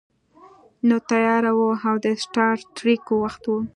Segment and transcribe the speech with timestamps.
[0.87, 3.51] نو تیاره وه او د سټار ټریک وخت و